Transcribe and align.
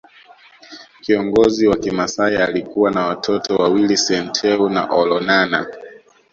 Kiongozi 1.01 1.67
wa 1.67 1.75
kimasai 1.75 2.35
alikuwa 2.37 2.91
na 2.91 3.07
watoto 3.07 3.55
wawili 3.55 3.97
Senteu 3.97 4.69
na 4.69 4.85
Olonana 4.89 5.67